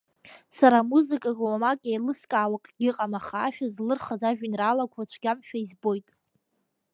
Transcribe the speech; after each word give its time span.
Сара 0.57 0.77
амузыкаҿы 0.81 1.43
уамак 1.45 1.79
иеилыскаауа 1.85 2.57
акгьы 2.59 2.85
ыҟам, 2.89 3.13
аха 3.19 3.37
ашәа 3.47 3.67
злырхыз 3.73 4.21
ажәеинраалақәа 4.29 5.09
цәгьамшәа 5.09 5.57
избоит. 5.63 6.07